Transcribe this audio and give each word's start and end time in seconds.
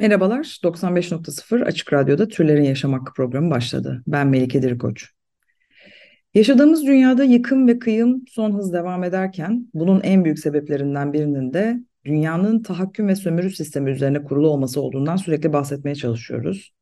Merhabalar, 0.00 0.58
95.0 0.62 1.64
Açık 1.64 1.92
Radyo'da 1.92 2.28
Türlerin 2.28 2.62
Yaşam 2.62 2.92
Hakkı 2.92 3.12
programı 3.12 3.50
başladı. 3.50 4.02
Ben 4.06 4.28
Melike 4.28 4.62
Dirikoç. 4.62 5.10
Yaşadığımız 6.34 6.86
dünyada 6.86 7.24
yıkım 7.24 7.68
ve 7.68 7.78
kıyım 7.78 8.24
son 8.28 8.58
hız 8.58 8.72
devam 8.72 9.04
ederken 9.04 9.66
bunun 9.74 10.00
en 10.00 10.24
büyük 10.24 10.38
sebeplerinden 10.38 11.12
birinin 11.12 11.52
de 11.52 11.80
dünyanın 12.04 12.62
tahakküm 12.62 13.08
ve 13.08 13.16
sömürü 13.16 13.50
sistemi 13.50 13.90
üzerine 13.90 14.22
kurulu 14.22 14.48
olması 14.48 14.80
olduğundan 14.80 15.16
sürekli 15.16 15.52
bahsetmeye 15.52 15.94
çalışıyoruz. 15.94 16.74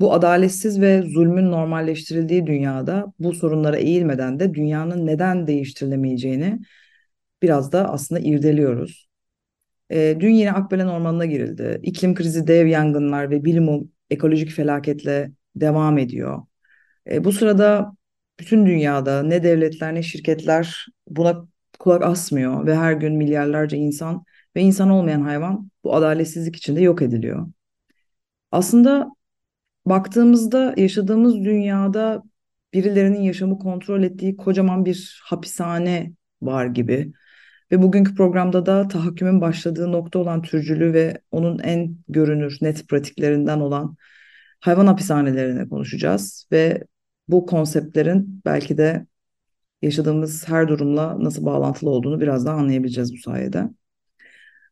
Bu 0.00 0.12
adaletsiz 0.12 0.80
ve 0.80 1.02
zulmün 1.02 1.50
normalleştirildiği 1.50 2.46
dünyada 2.46 3.12
bu 3.18 3.34
sorunlara 3.34 3.76
eğilmeden 3.76 4.40
de 4.40 4.54
dünyanın 4.54 5.06
neden 5.06 5.46
değiştirilemeyeceğini 5.46 6.60
biraz 7.42 7.72
da 7.72 7.92
aslında 7.92 8.20
irdeliyoruz. 8.20 9.05
E, 9.90 10.16
dün 10.20 10.30
yine 10.30 10.52
Akbelen 10.52 10.86
Ormanı'na 10.86 11.26
girildi. 11.26 11.80
İklim 11.82 12.14
krizi, 12.14 12.46
dev 12.46 12.66
yangınlar 12.66 13.30
ve 13.30 13.44
bilimum 13.44 13.90
ekolojik 14.10 14.50
felaketle 14.50 15.32
devam 15.56 15.98
ediyor. 15.98 16.42
E, 17.10 17.24
bu 17.24 17.32
sırada 17.32 17.92
bütün 18.40 18.66
dünyada 18.66 19.22
ne 19.22 19.42
devletler 19.42 19.94
ne 19.94 20.02
şirketler 20.02 20.86
buna 21.08 21.48
kulak 21.78 22.02
asmıyor 22.02 22.66
ve 22.66 22.76
her 22.76 22.92
gün 22.92 23.16
milyarlarca 23.16 23.78
insan 23.78 24.24
ve 24.56 24.60
insan 24.62 24.90
olmayan 24.90 25.20
hayvan 25.22 25.70
bu 25.84 25.94
adaletsizlik 25.94 26.56
içinde 26.56 26.80
yok 26.80 27.02
ediliyor. 27.02 27.46
Aslında 28.52 29.10
baktığımızda 29.86 30.74
yaşadığımız 30.76 31.34
dünyada 31.34 32.22
birilerinin 32.72 33.20
yaşamı 33.20 33.58
kontrol 33.58 34.02
ettiği 34.02 34.36
kocaman 34.36 34.84
bir 34.84 35.20
hapishane 35.24 36.12
var 36.42 36.66
gibi. 36.66 37.12
Ve 37.72 37.82
bugünkü 37.82 38.14
programda 38.14 38.66
da 38.66 38.88
tahakkümün 38.88 39.40
başladığı 39.40 39.92
nokta 39.92 40.18
olan 40.18 40.42
türcülüğü 40.42 40.92
ve 40.92 41.20
onun 41.30 41.58
en 41.58 41.96
görünür, 42.08 42.58
net 42.60 42.88
pratiklerinden 42.88 43.60
olan 43.60 43.96
hayvan 44.60 44.86
hapishanelerini 44.86 45.68
konuşacağız. 45.68 46.48
Ve 46.52 46.84
bu 47.28 47.46
konseptlerin 47.46 48.42
belki 48.44 48.78
de 48.78 49.06
yaşadığımız 49.82 50.48
her 50.48 50.68
durumla 50.68 51.24
nasıl 51.24 51.46
bağlantılı 51.46 51.90
olduğunu 51.90 52.20
biraz 52.20 52.46
daha 52.46 52.56
anlayabileceğiz 52.56 53.12
bu 53.12 53.16
sayede. 53.18 53.68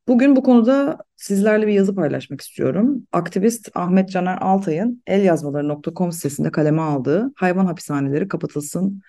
Bugün 0.09 0.37
bu 0.37 0.43
konuda 0.43 0.99
sizlerle 1.17 1.67
bir 1.67 1.73
yazı 1.73 1.95
paylaşmak 1.95 2.41
istiyorum. 2.41 3.07
Aktivist 3.13 3.71
Ahmet 3.75 4.11
Caner 4.11 4.39
Altay'ın 4.41 5.03
elyazmaları.com 5.07 6.13
sitesinde 6.13 6.51
kaleme 6.51 6.83
aldığı 6.83 7.33
hayvan 7.37 7.67
hapishaneleri 7.67 8.29
kapatılsın 8.29 9.03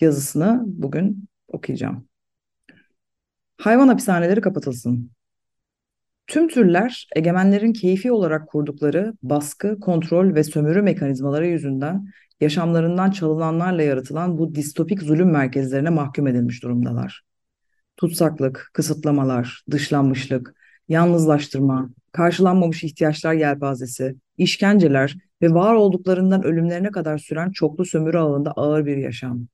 yazısını 0.00 0.62
bugün 0.66 1.28
okuyacağım. 1.48 2.13
Hayvan 3.60 3.88
hapishaneleri 3.88 4.40
kapatılsın. 4.40 5.10
Tüm 6.26 6.48
türler 6.48 7.08
egemenlerin 7.16 7.72
keyfi 7.72 8.12
olarak 8.12 8.48
kurdukları 8.48 9.14
baskı, 9.22 9.80
kontrol 9.80 10.34
ve 10.34 10.44
sömürü 10.44 10.82
mekanizmaları 10.82 11.46
yüzünden 11.46 12.06
yaşamlarından 12.40 13.10
çalınanlarla 13.10 13.82
yaratılan 13.82 14.38
bu 14.38 14.54
distopik 14.54 15.02
zulüm 15.02 15.30
merkezlerine 15.30 15.90
mahkum 15.90 16.26
edilmiş 16.26 16.62
durumdalar. 16.62 17.22
Tutsaklık, 17.96 18.70
kısıtlamalar, 18.72 19.64
dışlanmışlık, 19.70 20.54
yalnızlaştırma, 20.88 21.90
karşılanmamış 22.12 22.84
ihtiyaçlar 22.84 23.34
yelpazesi, 23.34 24.16
işkenceler 24.38 25.16
ve 25.42 25.54
var 25.54 25.74
olduklarından 25.74 26.44
ölümlerine 26.44 26.90
kadar 26.90 27.18
süren 27.18 27.50
çoklu 27.50 27.84
sömürü 27.84 28.18
ağında 28.18 28.50
ağır 28.50 28.86
bir 28.86 28.96
yaşam. 28.96 29.46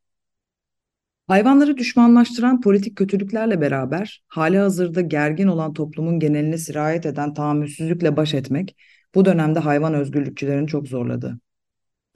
Hayvanları 1.30 1.76
düşmanlaştıran 1.76 2.60
politik 2.60 2.96
kötülüklerle 2.96 3.60
beraber 3.60 4.22
hali 4.28 4.58
hazırda 4.58 5.00
gergin 5.00 5.46
olan 5.46 5.72
toplumun 5.72 6.18
geneline 6.18 6.58
sirayet 6.58 7.06
eden 7.06 7.34
tahammülsüzlükle 7.34 8.16
baş 8.16 8.34
etmek 8.34 8.76
bu 9.14 9.24
dönemde 9.24 9.58
hayvan 9.58 9.94
özgürlükçülerini 9.94 10.66
çok 10.66 10.88
zorladı. 10.88 11.38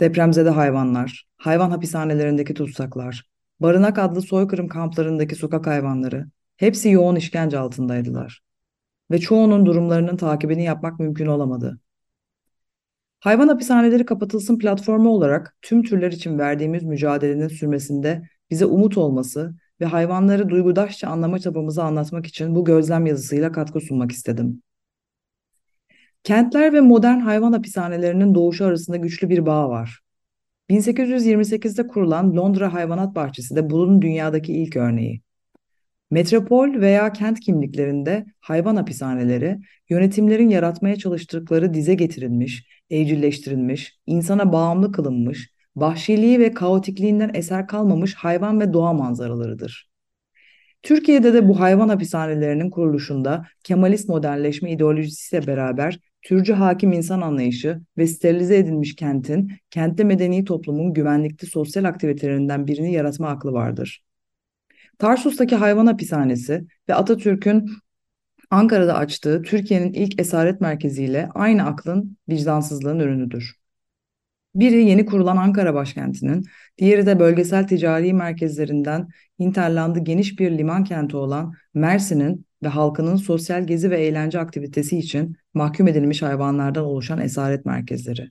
Depremzede 0.00 0.50
hayvanlar, 0.50 1.26
hayvan 1.36 1.70
hapishanelerindeki 1.70 2.54
tutsaklar, 2.54 3.24
barınak 3.60 3.98
adlı 3.98 4.22
soykırım 4.22 4.69
kamplarındaki 4.69 5.34
sokak 5.34 5.66
hayvanları 5.66 6.26
hepsi 6.56 6.91
yoğun 6.91 7.16
işkence 7.16 7.58
altındaydılar. 7.58 8.41
Ve 9.10 9.19
çoğunun 9.19 9.66
durumlarının 9.66 10.16
takibini 10.16 10.64
yapmak 10.64 11.00
mümkün 11.00 11.26
olamadı. 11.26 11.80
Hayvan 13.20 13.48
hapishaneleri 13.48 14.06
kapatılsın 14.06 14.58
platformu 14.58 15.10
olarak 15.10 15.56
tüm 15.62 15.82
türler 15.82 16.12
için 16.12 16.38
verdiğimiz 16.38 16.82
mücadelenin 16.82 17.48
sürmesinde 17.48 18.22
bize 18.50 18.66
umut 18.66 18.99
olması 18.99 19.55
ve 19.81 19.84
hayvanları 19.84 20.49
duygudaşça 20.49 21.09
anlama 21.09 21.38
çabamızı 21.38 21.82
anlatmak 21.82 22.27
için 22.27 22.55
bu 22.55 22.65
gözlem 22.65 23.06
yazısıyla 23.06 23.53
katkı 23.53 23.81
sunmak 23.81 24.12
istedim. 24.12 24.62
Kentler 26.25 26.72
ve 26.72 26.81
modern 26.81 27.19
hayvan 27.19 27.53
hapishanelerinin 27.53 28.34
doğuşu 28.34 28.65
arasında 28.65 28.97
güçlü 28.97 29.28
bir 29.28 29.47
bağ 29.47 29.69
var. 29.69 30.00
1828'de 30.71 31.87
kurulan 31.87 32.37
Londra 32.37 32.72
Hayvanat 32.72 33.15
Bahçesi 33.15 33.56
de 33.56 33.71
bunun 33.71 34.03
dünyadaki 34.03 34.53
ilk 34.53 34.77
örneği. 34.77 35.22
Metropol 36.10 36.81
veya 36.81 37.12
kent 37.12 37.41
kimliklerinde 37.41 38.27
hayvan 38.41 38.77
hapishaneleri 38.77 39.59
yönetimlerin 39.88 40.49
yaratmaya 40.49 40.97
çalıştıkları 40.97 41.75
dize 41.75 41.94
getirilmiş, 41.94 42.66
evcilleştirilmiş, 42.91 43.99
insana 44.06 44.53
bağımlı 44.53 44.93
kılınmış, 44.93 45.53
vahşiliği 45.76 46.40
ve 46.40 46.50
kaotikliğinden 46.50 47.30
eser 47.34 47.66
kalmamış 47.66 48.14
hayvan 48.14 48.60
ve 48.60 48.72
doğa 48.72 48.92
manzaralarıdır. 48.92 49.88
Türkiye'de 50.82 51.34
de 51.34 51.48
bu 51.48 51.60
hayvan 51.60 51.88
hapishanelerinin 51.88 52.70
kuruluşunda 52.70 53.46
Kemalist 53.64 54.08
modernleşme 54.08 54.72
ideolojisiyle 54.72 55.46
beraber 55.46 55.98
türcü 56.22 56.52
hakim 56.52 56.92
insan 56.92 57.20
anlayışı 57.20 57.80
ve 57.98 58.06
sterilize 58.06 58.56
edilmiş 58.58 58.96
kentin, 58.96 59.52
kentte 59.70 60.04
medeni 60.04 60.44
toplumun 60.44 60.94
güvenlikli 60.94 61.46
sosyal 61.46 61.84
aktivitelerinden 61.84 62.66
birini 62.66 62.92
yaratma 62.92 63.28
aklı 63.28 63.52
vardır. 63.52 64.04
Tarsus'taki 64.98 65.56
hayvan 65.56 65.86
hapishanesi 65.86 66.66
ve 66.88 66.94
Atatürk'ün 66.94 67.70
Ankara'da 68.50 68.96
açtığı 68.96 69.42
Türkiye'nin 69.42 69.92
ilk 69.92 70.20
esaret 70.20 70.60
merkeziyle 70.60 71.28
aynı 71.34 71.66
aklın 71.66 72.16
vicdansızlığın 72.28 72.98
ürünüdür. 72.98 73.63
Biri 74.54 74.84
yeni 74.84 75.06
kurulan 75.06 75.37
Ankara 75.37 75.75
başkentinin, 75.75 76.44
diğeri 76.78 77.06
de 77.06 77.20
bölgesel 77.20 77.69
ticari 77.69 78.12
merkezlerinden 78.12 79.09
hinterlandı 79.41 79.98
geniş 79.98 80.38
bir 80.38 80.59
liman 80.59 80.84
kenti 80.84 81.16
olan 81.16 81.53
Mersin'in 81.75 82.47
ve 82.62 82.69
halkının 82.69 83.16
sosyal 83.16 83.66
gezi 83.66 83.91
ve 83.91 84.00
eğlence 84.00 84.38
aktivitesi 84.38 84.98
için 84.98 85.37
mahkum 85.54 85.88
edilmiş 85.88 86.22
hayvanlardan 86.22 86.84
oluşan 86.84 87.20
esaret 87.20 87.66
merkezleri. 87.66 88.31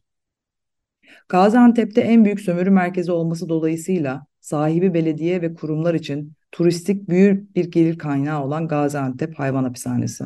Gaziantep'te 1.29 2.01
en 2.01 2.25
büyük 2.25 2.40
sömürü 2.40 2.69
merkezi 2.69 3.11
olması 3.11 3.50
dolayısıyla 3.50 4.25
sahibi 4.40 4.94
belediye 4.94 5.41
ve 5.41 5.53
kurumlar 5.53 5.94
için 5.94 6.34
turistik 6.51 7.09
büyük 7.09 7.55
bir 7.55 7.72
gelir 7.72 7.97
kaynağı 7.97 8.44
olan 8.44 8.67
Gaziantep 8.67 9.40
Hayvan 9.40 9.63
Hapishanesi. 9.63 10.23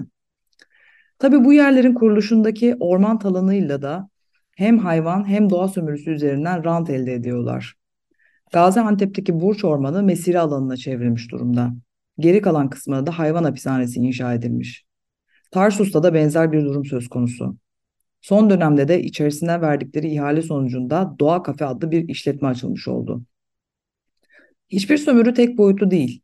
Tabii 1.20 1.46
bu 1.46 1.54
yerlerin 1.54 1.94
kuruluşundaki 1.94 2.76
orman 2.80 3.20
talanıyla 3.20 3.82
da 3.82 4.10
hem 4.58 4.80
hayvan 4.80 5.30
hem 5.30 5.50
doğa 5.50 5.68
sömürüsü 5.68 6.12
üzerinden 6.12 6.64
rant 6.64 6.90
elde 6.90 7.14
ediyorlar. 7.14 7.74
Gaziantep'teki 8.52 9.40
Burç 9.40 9.64
Ormanı 9.64 10.04
mesire 10.04 10.40
alanına 10.40 10.78
çevrilmiş 10.78 11.32
durumda. 11.32 11.74
Geri 12.20 12.42
kalan 12.42 12.70
kısmına 12.70 13.06
da 13.06 13.20
hayvan 13.20 13.44
hapishanesi 13.44 14.00
inşa 14.00 14.34
edilmiş. 14.34 14.86
Tarsus'ta 15.52 16.04
da 16.04 16.14
benzer 16.14 16.52
bir 16.52 16.66
durum 16.66 16.86
söz 16.86 17.08
konusu. 17.08 17.58
Son 18.22 18.50
dönemde 18.50 18.88
de 18.88 19.04
içerisine 19.04 19.62
verdikleri 19.62 20.10
ihale 20.10 20.42
sonucunda 20.42 21.16
Doğa 21.20 21.44
Kafe 21.44 21.66
adlı 21.66 21.92
bir 21.92 22.10
işletme 22.10 22.48
açılmış 22.48 22.88
oldu. 22.88 23.24
Hiçbir 24.70 24.98
sömürü 24.98 25.34
tek 25.34 25.58
boyutlu 25.58 25.92
değil 25.92 26.22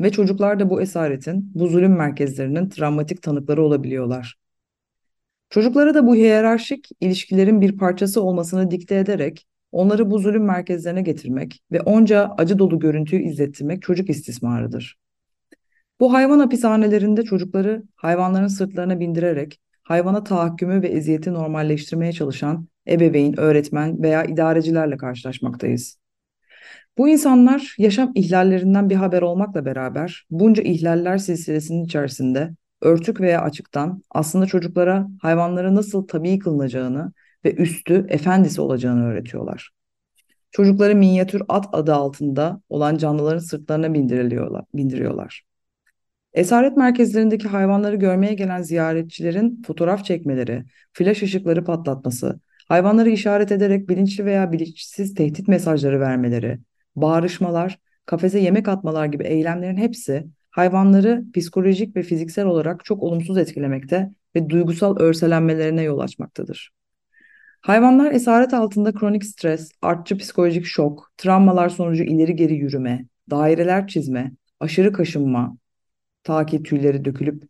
ve 0.00 0.12
çocuklar 0.12 0.60
da 0.60 0.70
bu 0.70 0.82
esaretin, 0.82 1.52
bu 1.54 1.68
zulüm 1.68 1.96
merkezlerinin 1.96 2.68
travmatik 2.68 3.22
tanıkları 3.22 3.62
olabiliyorlar. 3.64 4.41
Çocuklara 5.52 5.94
da 5.94 6.06
bu 6.06 6.14
hiyerarşik 6.14 6.88
ilişkilerin 7.00 7.60
bir 7.60 7.76
parçası 7.78 8.22
olmasını 8.22 8.70
dikte 8.70 8.94
ederek 8.94 9.46
onları 9.72 10.10
bu 10.10 10.18
zulüm 10.18 10.44
merkezlerine 10.44 11.02
getirmek 11.02 11.62
ve 11.72 11.80
onca 11.80 12.34
acı 12.38 12.58
dolu 12.58 12.78
görüntüyü 12.78 13.22
izlettirmek 13.22 13.82
çocuk 13.82 14.10
istismarıdır. 14.10 14.98
Bu 16.00 16.12
hayvan 16.12 16.38
hapishanelerinde 16.38 17.22
çocukları 17.22 17.82
hayvanların 17.96 18.46
sırtlarına 18.46 19.00
bindirerek 19.00 19.60
hayvana 19.82 20.24
tahakkümü 20.24 20.82
ve 20.82 20.88
eziyeti 20.88 21.34
normalleştirmeye 21.34 22.12
çalışan 22.12 22.68
ebeveyn, 22.88 23.40
öğretmen 23.40 24.02
veya 24.02 24.24
idarecilerle 24.24 24.96
karşılaşmaktayız. 24.96 25.98
Bu 26.98 27.08
insanlar 27.08 27.74
yaşam 27.78 28.12
ihlallerinden 28.14 28.90
bir 28.90 28.96
haber 28.96 29.22
olmakla 29.22 29.64
beraber 29.64 30.26
bunca 30.30 30.62
ihlaller 30.62 31.18
silsilesinin 31.18 31.84
içerisinde 31.84 32.50
örtük 32.82 33.20
veya 33.20 33.42
açıktan 33.42 34.02
aslında 34.10 34.46
çocuklara 34.46 35.08
hayvanlara 35.22 35.74
nasıl 35.74 36.06
tabii 36.06 36.38
kılınacağını 36.38 37.12
ve 37.44 37.54
üstü 37.54 38.06
efendisi 38.08 38.60
olacağını 38.60 39.06
öğretiyorlar. 39.06 39.70
Çocukları 40.50 40.94
minyatür 40.94 41.42
at 41.48 41.68
adı 41.72 41.94
altında 41.94 42.60
olan 42.68 42.96
canlıların 42.96 43.38
sırtlarına 43.38 43.94
bindiriliyorlar, 43.94 44.64
bindiriyorlar. 44.74 45.42
Esaret 46.32 46.76
merkezlerindeki 46.76 47.48
hayvanları 47.48 47.96
görmeye 47.96 48.34
gelen 48.34 48.62
ziyaretçilerin 48.62 49.62
fotoğraf 49.66 50.04
çekmeleri, 50.04 50.64
flash 50.92 51.22
ışıkları 51.22 51.64
patlatması, 51.64 52.40
hayvanları 52.68 53.10
işaret 53.10 53.52
ederek 53.52 53.88
bilinçli 53.88 54.24
veya 54.24 54.52
bilinçsiz 54.52 55.14
tehdit 55.14 55.48
mesajları 55.48 56.00
vermeleri, 56.00 56.58
bağrışmalar, 56.96 57.78
kafese 58.06 58.38
yemek 58.38 58.68
atmalar 58.68 59.06
gibi 59.06 59.24
eylemlerin 59.24 59.76
hepsi 59.76 60.26
hayvanları 60.52 61.24
psikolojik 61.34 61.96
ve 61.96 62.02
fiziksel 62.02 62.46
olarak 62.46 62.84
çok 62.84 63.02
olumsuz 63.02 63.38
etkilemekte 63.38 64.10
ve 64.36 64.50
duygusal 64.50 64.98
örselenmelerine 64.98 65.82
yol 65.82 65.98
açmaktadır. 65.98 66.72
Hayvanlar 67.60 68.12
esaret 68.12 68.54
altında 68.54 68.92
kronik 68.92 69.24
stres, 69.24 69.70
artçı 69.82 70.18
psikolojik 70.18 70.66
şok, 70.66 71.12
travmalar 71.16 71.68
sonucu 71.68 72.02
ileri 72.04 72.36
geri 72.36 72.54
yürüme, 72.54 73.04
daireler 73.30 73.86
çizme, 73.86 74.32
aşırı 74.60 74.92
kaşınma, 74.92 75.56
ta 76.24 76.46
ki 76.46 76.62
tüyleri 76.62 77.04
dökülüp 77.04 77.44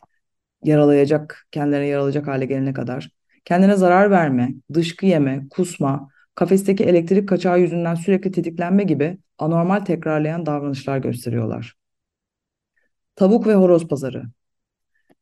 yaralayacak, 0.64 1.46
kendilerine 1.50 1.86
yaralayacak 1.86 2.26
hale 2.26 2.44
gelene 2.44 2.72
kadar, 2.72 3.10
kendine 3.44 3.76
zarar 3.76 4.10
verme, 4.10 4.54
dışkı 4.74 5.06
yeme, 5.06 5.46
kusma, 5.50 6.08
kafesteki 6.34 6.84
elektrik 6.84 7.28
kaçağı 7.28 7.60
yüzünden 7.60 7.94
sürekli 7.94 8.32
tetiklenme 8.32 8.84
gibi 8.84 9.18
anormal 9.38 9.80
tekrarlayan 9.80 10.46
davranışlar 10.46 10.98
gösteriyorlar. 10.98 11.81
Tavuk 13.16 13.46
ve 13.46 13.54
horoz 13.54 13.88
pazarı. 13.88 14.24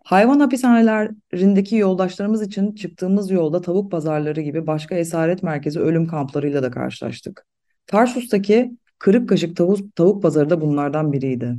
Hayvan 0.04 0.40
hapishanelerindeki 0.40 1.76
yoldaşlarımız 1.76 2.42
için 2.42 2.75
çıktığımız 2.75 3.31
yolda 3.31 3.60
tavuk 3.60 3.90
pazarları 3.90 4.40
gibi 4.40 4.66
başka 4.66 4.94
esaret 4.94 5.42
merkezi 5.42 5.81
ölüm 5.81 6.06
kamplarıyla 6.06 6.62
da 6.62 6.70
karşılaştık. 6.70 7.46
Tarsus'taki 7.87 8.76
Kırık 8.98 9.28
Kaşık 9.28 9.56
tavuk, 9.56 9.96
tavuk 9.96 10.22
pazarı 10.22 10.50
da 10.50 10.60
bunlardan 10.60 11.12
biriydi. 11.12 11.56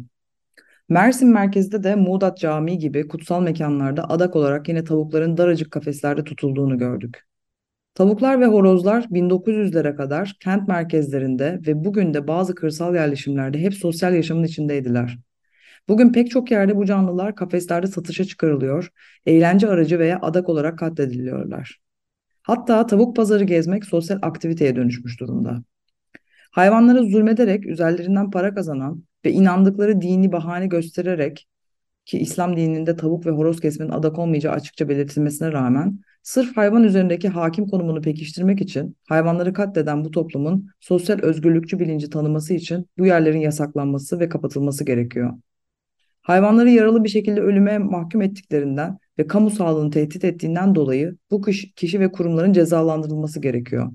Mersin 0.89 1.29
merkezde 1.29 1.83
de 1.83 1.95
Muğdat 1.95 2.37
Camii 2.37 2.77
gibi 2.77 3.07
kutsal 3.07 3.41
mekanlarda 3.41 4.09
adak 4.09 4.35
olarak 4.35 4.69
yine 4.69 4.83
tavukların 4.83 5.37
daracık 5.37 5.71
kafeslerde 5.71 6.23
tutulduğunu 6.23 6.77
gördük. 6.77 7.25
Tavuklar 7.93 8.41
ve 8.41 8.45
horozlar 8.45 9.03
1900'lere 9.03 9.95
kadar 9.95 10.35
kent 10.39 10.67
merkezlerinde 10.67 11.59
ve 11.67 11.85
bugün 11.85 12.13
de 12.13 12.27
bazı 12.27 12.55
kırsal 12.55 12.95
yerleşimlerde 12.95 13.59
hep 13.59 13.73
sosyal 13.73 14.13
yaşamın 14.13 14.43
içindeydiler. 14.43 15.17
Bugün 15.87 16.11
pek 16.11 16.31
çok 16.31 16.51
yerde 16.51 16.75
bu 16.77 16.85
canlılar 16.85 17.35
kafeslerde 17.35 17.87
satışa 17.87 18.25
çıkarılıyor, 18.25 18.89
eğlence 19.25 19.67
aracı 19.67 19.99
veya 19.99 20.19
adak 20.21 20.49
olarak 20.49 20.79
katlediliyorlar. 20.79 21.79
Hatta 22.43 22.87
tavuk 22.87 23.15
pazarı 23.15 23.43
gezmek 23.43 23.85
sosyal 23.85 24.19
aktiviteye 24.21 24.75
dönüşmüş 24.75 25.19
durumda. 25.19 25.63
Hayvanlara 26.51 27.03
zulmederek 27.03 27.65
üzerlerinden 27.65 28.31
para 28.31 28.53
kazanan 28.53 29.03
ve 29.25 29.31
inandıkları 29.31 30.01
dini 30.01 30.31
bahane 30.31 30.67
göstererek 30.67 31.47
ki 32.05 32.19
İslam 32.19 32.57
dininde 32.57 32.95
tavuk 32.95 33.25
ve 33.25 33.31
horoz 33.31 33.59
kesmenin 33.59 33.91
adak 33.91 34.19
olmayacağı 34.19 34.53
açıkça 34.53 34.89
belirtilmesine 34.89 35.51
rağmen 35.51 35.99
sırf 36.23 36.57
hayvan 36.57 36.83
üzerindeki 36.83 37.29
hakim 37.29 37.67
konumunu 37.67 38.01
pekiştirmek 38.01 38.61
için 38.61 38.97
hayvanları 39.07 39.53
katleden 39.53 40.05
bu 40.05 40.11
toplumun 40.11 40.69
sosyal 40.79 41.19
özgürlükçü 41.19 41.79
bilinci 41.79 42.09
tanıması 42.09 42.53
için 42.53 42.87
bu 42.97 43.05
yerlerin 43.05 43.39
yasaklanması 43.39 44.19
ve 44.19 44.29
kapatılması 44.29 44.85
gerekiyor. 44.85 45.33
Hayvanları 46.21 46.69
yaralı 46.69 47.03
bir 47.03 47.09
şekilde 47.09 47.41
ölüme 47.41 47.77
mahkum 47.77 48.21
ettiklerinden 48.21 48.97
ve 49.19 49.27
kamu 49.27 49.49
sağlığını 49.49 49.91
tehdit 49.91 50.23
ettiğinden 50.23 50.75
dolayı 50.75 51.17
bu 51.31 51.41
kişi 51.75 51.99
ve 51.99 52.11
kurumların 52.11 52.53
cezalandırılması 52.53 53.41
gerekiyor. 53.41 53.91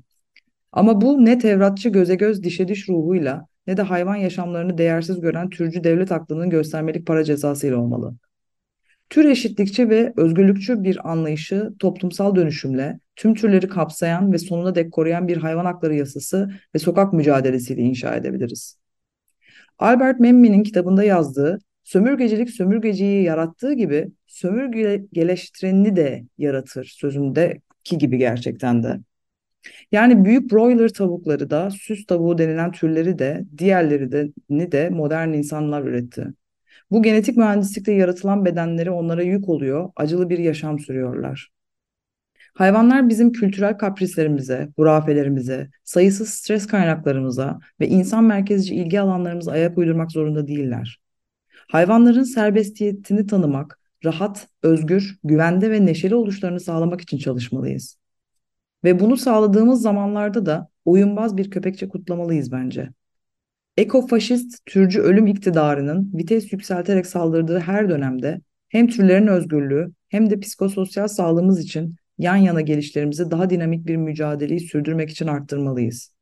Ama 0.73 1.01
bu 1.01 1.25
ne 1.25 1.39
Tevratçı 1.39 1.89
göze 1.89 2.15
göz 2.15 2.43
dişe 2.43 2.69
diş 2.69 2.89
ruhuyla 2.89 3.47
ne 3.67 3.77
de 3.77 3.83
hayvan 3.83 4.17
yaşamlarını 4.17 4.79
değersiz 4.79 5.21
gören 5.21 5.51
türcü 5.51 5.85
devlet 5.85 6.13
aklının 6.13 6.51
göstermelik 6.51 7.07
para 7.07 7.25
cezasıyla 7.25 7.77
olmalı. 7.77 8.17
Tür 9.11 9.25
eşitlikçi 9.25 9.91
ve 9.91 10.13
özgürlükçü 10.17 10.83
bir 10.83 11.11
anlayışı 11.11 11.73
toplumsal 11.79 12.35
dönüşümle 12.35 13.01
tüm 13.17 13.35
türleri 13.35 13.69
kapsayan 13.69 14.33
ve 14.33 14.39
sonuna 14.39 14.75
dek 14.75 14.93
koruyan 14.93 15.29
bir 15.29 15.37
hayvan 15.37 15.65
hakları 15.65 15.95
yasası 15.95 16.51
ve 16.75 16.79
sokak 16.79 17.13
mücadelesiyle 17.13 17.83
inşa 17.83 18.17
edebiliriz. 18.17 18.79
Albert 19.79 20.21
Memmi'nin 20.21 20.63
kitabında 20.63 21.05
yazdığı 21.05 21.59
sömürgecilik 21.87 22.51
sömürgeciyi 22.51 23.23
yarattığı 23.23 23.73
gibi 23.73 24.09
sömürgeleştirenini 24.27 25.97
de 25.97 26.25
yaratır 26.39 26.85
sözündeki 26.85 27.99
gibi 27.99 28.19
gerçekten 28.19 28.83
de. 28.83 29.01
Yani 29.93 30.25
büyük 30.25 30.53
broiler 30.53 30.89
tavukları 30.89 31.51
da 31.51 31.71
süs 31.71 32.07
tavuğu 32.07 32.39
denilen 32.39 32.73
türleri 32.73 33.19
de 33.19 33.45
diğerleri 33.59 34.13
de 34.13 34.33
de 34.73 34.91
modern 34.91 35.33
insanlar 35.33 35.83
üretti. 35.83 36.27
Bu 36.91 37.03
genetik 37.03 37.37
mühendislikte 37.37 37.93
yaratılan 37.93 38.45
bedenleri 38.45 38.91
onlara 38.91 39.23
yük 39.23 39.49
oluyor, 39.49 39.91
acılı 39.97 40.31
bir 40.31 40.39
yaşam 40.39 40.79
sürüyorlar. 40.79 41.51
Hayvanlar 42.55 43.09
bizim 43.09 43.33
kültürel 43.33 43.79
kaprislerimize, 43.79 44.69
hurafelerimize, 44.77 45.71
sayısız 45.85 46.29
stres 46.29 46.67
kaynaklarımıza 46.67 47.59
ve 47.81 47.89
insan 47.89 48.25
merkezci 48.25 48.75
ilgi 48.75 49.01
alanlarımıza 49.01 49.53
ayak 49.53 49.79
uydurmak 49.79 50.13
zorunda 50.13 50.47
değiller. 50.47 51.06
Hayvanların 51.69 52.23
serbestiyetini 52.23 53.27
tanımak, 53.27 53.81
rahat, 54.05 54.49
özgür, 54.63 55.19
güvende 55.25 55.71
ve 55.71 55.87
neşeli 55.87 56.15
oluşlarını 56.15 56.61
sağlamak 56.61 57.01
için 57.01 57.19
çalışmalıyız. 57.19 57.99
Ve 58.85 59.01
bunu 59.01 59.17
sağladığımız 59.17 59.83
zamanlarda 59.83 60.47
da 60.47 60.69
oyunbaz 60.85 61.37
bir 61.37 61.51
köpekçe 61.51 61.89
kutlamalıyız 61.89 62.53
bence. 62.53 62.91
Ekofaşist 63.77 64.67
türcü 64.67 65.01
ölüm 65.01 65.27
iktidarının 65.27 66.11
vites 66.15 66.53
yükselterek 66.53 67.07
saldırdığı 67.07 67.59
her 67.59 67.89
dönemde 67.89 68.41
hem 68.69 68.89
türlerin 68.89 69.27
özgürlüğü 69.27 69.93
hem 70.09 70.31
de 70.31 70.41
psikososyal 70.41 71.09
sağlığımız 71.09 71.61
için 71.61 71.97
yan 72.19 72.37
yana 72.37 72.61
gelişlerimizi 72.61 73.31
daha 73.31 73.51
dinamik 73.51 73.87
bir 73.87 73.97
mücadeleyi 73.97 74.61
sürdürmek 74.61 75.11
için 75.11 75.27
arttırmalıyız. 75.27 76.16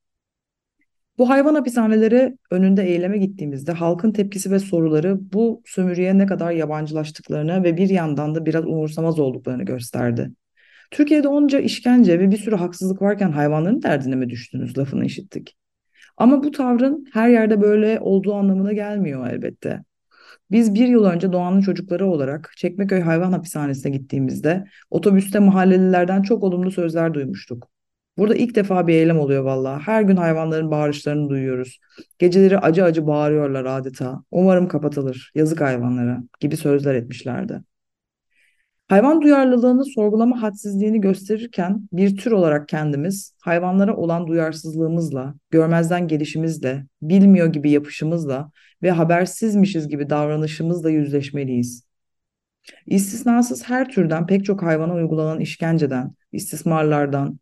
Bu 1.18 1.28
hayvan 1.28 1.54
hapishaneleri 1.54 2.38
önünde 2.50 2.84
eyleme 2.84 3.18
gittiğimizde 3.18 3.72
halkın 3.72 4.12
tepkisi 4.12 4.50
ve 4.50 4.58
soruları 4.58 5.32
bu 5.32 5.62
sömürüye 5.66 6.18
ne 6.18 6.26
kadar 6.26 6.52
yabancılaştıklarını 6.52 7.64
ve 7.64 7.76
bir 7.76 7.88
yandan 7.88 8.34
da 8.34 8.46
biraz 8.46 8.64
umursamaz 8.64 9.18
olduklarını 9.18 9.62
gösterdi. 9.62 10.30
Türkiye'de 10.90 11.28
onca 11.28 11.60
işkence 11.60 12.20
ve 12.20 12.30
bir 12.30 12.36
sürü 12.36 12.56
haksızlık 12.56 13.02
varken 13.02 13.32
hayvanların 13.32 13.82
derdine 13.82 14.16
mi 14.16 14.30
düştünüz 14.30 14.78
lafını 14.78 15.04
işittik. 15.04 15.56
Ama 16.16 16.44
bu 16.44 16.50
tavrın 16.50 17.06
her 17.12 17.28
yerde 17.28 17.60
böyle 17.60 18.00
olduğu 18.00 18.34
anlamına 18.34 18.72
gelmiyor 18.72 19.30
elbette. 19.30 19.84
Biz 20.50 20.74
bir 20.74 20.88
yıl 20.88 21.04
önce 21.04 21.32
Doğan'ın 21.32 21.60
çocukları 21.60 22.06
olarak 22.06 22.52
Çekmeköy 22.56 23.00
Hayvan 23.00 23.32
Hapishanesi'ne 23.32 23.96
gittiğimizde 23.96 24.64
otobüste 24.90 25.38
mahallelilerden 25.38 26.22
çok 26.22 26.42
olumlu 26.42 26.70
sözler 26.70 27.14
duymuştuk. 27.14 27.73
Burada 28.18 28.34
ilk 28.34 28.54
defa 28.54 28.86
bir 28.86 28.94
eylem 28.94 29.18
oluyor 29.18 29.42
vallahi. 29.44 29.82
Her 29.82 30.02
gün 30.02 30.16
hayvanların 30.16 30.70
bağırışlarını 30.70 31.28
duyuyoruz. 31.28 31.78
Geceleri 32.18 32.58
acı 32.58 32.84
acı 32.84 33.06
bağırıyorlar 33.06 33.64
adeta. 33.64 34.22
Umarım 34.30 34.68
kapatılır. 34.68 35.32
Yazık 35.34 35.60
hayvanlara 35.60 36.22
gibi 36.40 36.56
sözler 36.56 36.94
etmişlerdi. 36.94 37.62
Hayvan 38.88 39.22
duyarlılığını 39.22 39.84
sorgulama 39.84 40.42
hadsizliğini 40.42 41.00
gösterirken 41.00 41.88
bir 41.92 42.16
tür 42.16 42.32
olarak 42.32 42.68
kendimiz 42.68 43.34
hayvanlara 43.40 43.96
olan 43.96 44.26
duyarsızlığımızla, 44.26 45.34
görmezden 45.50 46.08
gelişimizle, 46.08 46.86
bilmiyor 47.02 47.46
gibi 47.46 47.70
yapışımızla 47.70 48.50
ve 48.82 48.90
habersizmişiz 48.90 49.88
gibi 49.88 50.10
davranışımızla 50.10 50.90
yüzleşmeliyiz. 50.90 51.84
İstisnasız 52.86 53.68
her 53.68 53.88
türden 53.88 54.26
pek 54.26 54.44
çok 54.44 54.62
hayvana 54.62 54.94
uygulanan 54.94 55.40
işkenceden, 55.40 56.14
istismarlardan 56.32 57.38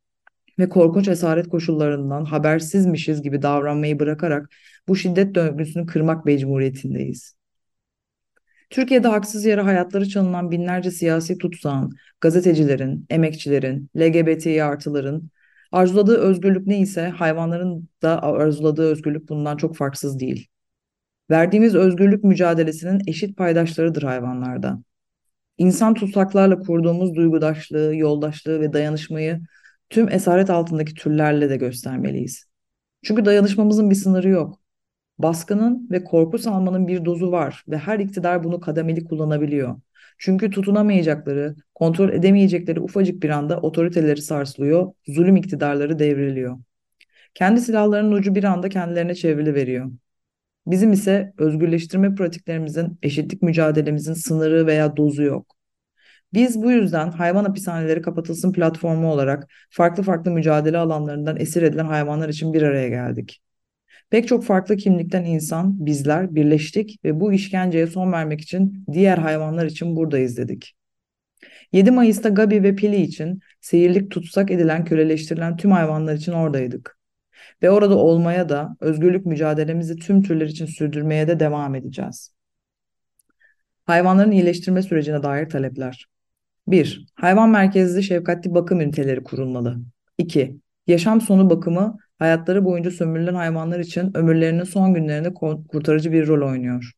ve 0.58 0.68
korkunç 0.68 1.08
esaret 1.08 1.48
koşullarından 1.48 2.24
habersizmişiz 2.24 3.22
gibi 3.22 3.42
davranmayı 3.42 3.98
bırakarak 3.98 4.50
bu 4.88 4.96
şiddet 4.96 5.34
döngüsünü 5.34 5.86
kırmak 5.86 6.24
mecburiyetindeyiz. 6.24 7.36
Türkiye'de 8.70 9.08
haksız 9.08 9.44
yere 9.44 9.60
hayatları 9.60 10.08
çalınan 10.08 10.50
binlerce 10.50 10.90
siyasi 10.90 11.38
tutsağın, 11.38 11.96
gazetecilerin, 12.20 13.06
emekçilerin, 13.10 13.90
LGBTİ 13.96 14.64
artıların 14.64 15.30
arzuladığı 15.72 16.18
özgürlük 16.18 16.66
neyse 16.66 17.08
hayvanların 17.08 17.88
da 18.02 18.22
arzuladığı 18.22 18.90
özgürlük 18.90 19.28
bundan 19.28 19.56
çok 19.56 19.76
farksız 19.76 20.20
değil. 20.20 20.48
Verdiğimiz 21.30 21.74
özgürlük 21.74 22.24
mücadelesinin 22.24 23.00
eşit 23.06 23.36
paydaşlarıdır 23.36 24.02
hayvanlarda. 24.02 24.82
İnsan 25.58 25.94
tutsaklarla 25.94 26.58
kurduğumuz 26.58 27.14
duygudaşlığı, 27.14 27.96
yoldaşlığı 27.96 28.60
ve 28.60 28.72
dayanışmayı 28.72 29.40
tüm 29.92 30.08
esaret 30.08 30.50
altındaki 30.50 30.94
türlerle 30.94 31.50
de 31.50 31.56
göstermeliyiz. 31.56 32.44
Çünkü 33.02 33.24
dayanışmamızın 33.24 33.90
bir 33.90 33.94
sınırı 33.94 34.28
yok. 34.28 34.60
Baskının 35.18 35.88
ve 35.90 36.04
korku 36.04 36.38
salmanın 36.38 36.88
bir 36.88 37.04
dozu 37.04 37.32
var 37.32 37.64
ve 37.68 37.78
her 37.78 37.98
iktidar 37.98 38.44
bunu 38.44 38.60
kademeli 38.60 39.04
kullanabiliyor. 39.04 39.80
Çünkü 40.18 40.50
tutunamayacakları, 40.50 41.56
kontrol 41.74 42.12
edemeyecekleri 42.12 42.80
ufacık 42.80 43.22
bir 43.22 43.30
anda 43.30 43.60
otoriteleri 43.60 44.22
sarsılıyor, 44.22 44.92
zulüm 45.08 45.36
iktidarları 45.36 45.98
devriliyor. 45.98 46.58
Kendi 47.34 47.60
silahlarının 47.60 48.12
ucu 48.12 48.34
bir 48.34 48.44
anda 48.44 48.68
kendilerine 48.68 49.14
çevrili 49.14 49.54
Bizim 50.66 50.92
ise 50.92 51.32
özgürleştirme 51.38 52.14
pratiklerimizin, 52.14 52.98
eşitlik 53.02 53.42
mücadelemizin 53.42 54.14
sınırı 54.14 54.66
veya 54.66 54.96
dozu 54.96 55.22
yok. 55.22 55.61
Biz 56.34 56.62
bu 56.62 56.70
yüzden 56.70 57.10
hayvan 57.10 57.44
hapishaneleri 57.44 58.02
kapatılsın 58.02 58.52
platformu 58.52 59.12
olarak 59.12 59.50
farklı 59.70 60.02
farklı 60.02 60.30
mücadele 60.30 60.78
alanlarından 60.78 61.36
esir 61.40 61.62
edilen 61.62 61.86
hayvanlar 61.86 62.28
için 62.28 62.52
bir 62.52 62.62
araya 62.62 62.88
geldik. 62.88 63.42
Pek 64.10 64.28
çok 64.28 64.44
farklı 64.44 64.76
kimlikten 64.76 65.24
insan, 65.24 65.86
bizler 65.86 66.34
birleştik 66.34 67.04
ve 67.04 67.20
bu 67.20 67.32
işkenceye 67.32 67.86
son 67.86 68.12
vermek 68.12 68.40
için 68.40 68.84
diğer 68.92 69.18
hayvanlar 69.18 69.66
için 69.66 69.96
buradayız 69.96 70.36
dedik. 70.36 70.74
7 71.72 71.90
Mayıs'ta 71.90 72.28
Gabi 72.28 72.62
ve 72.62 72.74
Pili 72.74 73.02
için 73.02 73.40
seyirlik 73.60 74.10
tutsak 74.10 74.50
edilen, 74.50 74.84
köleleştirilen 74.84 75.56
tüm 75.56 75.70
hayvanlar 75.70 76.14
için 76.14 76.32
oradaydık. 76.32 76.98
Ve 77.62 77.70
orada 77.70 77.96
olmaya 77.98 78.48
da 78.48 78.76
özgürlük 78.80 79.26
mücadelemizi 79.26 79.96
tüm 79.96 80.22
türler 80.22 80.46
için 80.46 80.66
sürdürmeye 80.66 81.28
de 81.28 81.40
devam 81.40 81.74
edeceğiz. 81.74 82.32
Hayvanların 83.84 84.30
iyileştirme 84.30 84.82
sürecine 84.82 85.22
dair 85.22 85.48
talepler. 85.48 86.11
1. 86.66 87.06
Hayvan 87.14 87.50
merkezli 87.50 88.02
şefkatli 88.02 88.54
bakım 88.54 88.80
üniteleri 88.80 89.22
kurulmalı. 89.22 89.78
2. 90.18 90.60
Yaşam 90.86 91.20
sonu 91.20 91.50
bakımı 91.50 91.98
hayatları 92.18 92.64
boyunca 92.64 92.90
sömürülen 92.90 93.34
hayvanlar 93.34 93.80
için 93.80 94.16
ömürlerinin 94.16 94.64
son 94.64 94.94
günlerinde 94.94 95.34
kurtarıcı 95.34 96.12
bir 96.12 96.26
rol 96.26 96.48
oynuyor. 96.50 96.92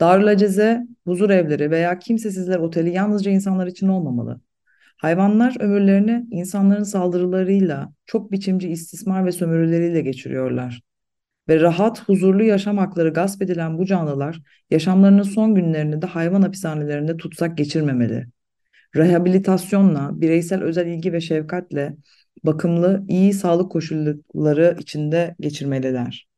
Darül 0.00 0.26
Aceze, 0.28 0.86
huzur 1.06 1.30
evleri 1.30 1.70
veya 1.70 1.98
kimsesizler 1.98 2.58
oteli 2.58 2.90
yalnızca 2.90 3.30
insanlar 3.30 3.66
için 3.66 3.88
olmamalı. 3.88 4.40
Hayvanlar 4.96 5.56
ömürlerini 5.60 6.26
insanların 6.30 6.82
saldırılarıyla, 6.82 7.92
çok 8.06 8.32
biçimci 8.32 8.68
istismar 8.68 9.26
ve 9.26 9.32
sömürüleriyle 9.32 10.00
geçiriyorlar. 10.00 10.80
Ve 11.48 11.60
rahat, 11.60 12.08
huzurlu 12.08 12.44
yaşam 12.44 12.78
hakları 12.78 13.10
gasp 13.10 13.42
edilen 13.42 13.78
bu 13.78 13.86
canlılar, 13.86 14.40
yaşamlarının 14.70 15.22
son 15.22 15.54
günlerini 15.54 16.02
de 16.02 16.06
hayvan 16.06 16.42
hapishanelerinde 16.42 17.16
tutsak 17.16 17.58
geçirmemeli. 17.58 18.26
Rehabilitasyonla, 18.96 20.20
bireysel 20.20 20.62
özel 20.62 20.86
ilgi 20.86 21.12
ve 21.12 21.20
şefkatle, 21.20 21.96
bakımlı, 22.44 23.04
iyi 23.08 23.32
sağlık 23.32 23.72
koşulları 23.72 24.76
içinde 24.80 25.36
geçirmeliler. 25.40 26.28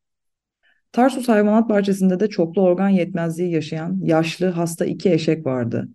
Tarsus 0.92 1.28
Hayvanat 1.28 1.68
Bahçesi'nde 1.68 2.20
de 2.20 2.28
çoklu 2.28 2.62
organ 2.62 2.88
yetmezliği 2.88 3.52
yaşayan 3.52 4.00
yaşlı 4.02 4.46
hasta 4.46 4.84
iki 4.84 5.12
eşek 5.12 5.46
vardı. 5.46 5.88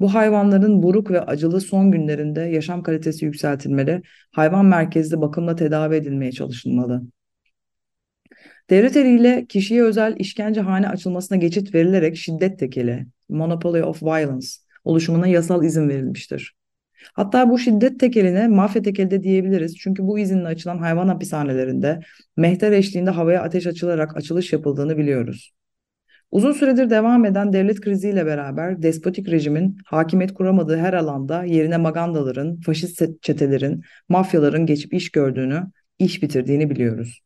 Bu 0.00 0.14
hayvanların 0.14 0.82
buruk 0.82 1.10
ve 1.10 1.20
acılı 1.20 1.60
son 1.60 1.92
günlerinde 1.92 2.40
yaşam 2.40 2.82
kalitesi 2.82 3.24
yükseltilmeli, 3.24 4.02
hayvan 4.32 4.66
merkezli 4.66 5.20
bakımla 5.20 5.56
tedavi 5.56 5.94
edilmeye 5.94 6.32
çalışılmalı. 6.32 7.02
Devlet 8.70 8.96
eliyle 8.96 9.46
kişiye 9.48 9.82
özel 9.82 10.16
işkence 10.18 10.60
hane 10.60 10.88
açılmasına 10.88 11.38
geçit 11.38 11.74
verilerek 11.74 12.16
şiddet 12.16 12.58
tekeli, 12.58 13.06
monopoly 13.28 13.82
of 13.82 14.02
violence 14.02 14.48
oluşumuna 14.86 15.26
yasal 15.26 15.64
izin 15.64 15.88
verilmiştir. 15.88 16.54
Hatta 17.14 17.50
bu 17.50 17.58
şiddet 17.58 18.00
tekeline 18.00 18.48
mafya 18.48 18.82
tekeli 18.82 19.10
de 19.10 19.22
diyebiliriz. 19.22 19.76
Çünkü 19.78 20.02
bu 20.02 20.18
izinle 20.18 20.46
açılan 20.46 20.78
hayvan 20.78 21.08
hapishanelerinde 21.08 22.00
mehter 22.36 22.72
eşliğinde 22.72 23.10
havaya 23.10 23.42
ateş 23.42 23.66
açılarak 23.66 24.16
açılış 24.16 24.52
yapıldığını 24.52 24.96
biliyoruz. 24.98 25.52
Uzun 26.30 26.52
süredir 26.52 26.90
devam 26.90 27.24
eden 27.24 27.52
devlet 27.52 27.80
kriziyle 27.80 28.26
beraber 28.26 28.82
despotik 28.82 29.28
rejimin 29.28 29.78
hakimiyet 29.86 30.34
kuramadığı 30.34 30.76
her 30.76 30.92
alanda 30.92 31.44
yerine 31.44 31.76
magandaların, 31.76 32.60
faşist 32.60 33.22
çetelerin, 33.22 33.82
mafyaların 34.08 34.66
geçip 34.66 34.94
iş 34.94 35.10
gördüğünü, 35.10 35.62
iş 35.98 36.22
bitirdiğini 36.22 36.70
biliyoruz. 36.70 37.25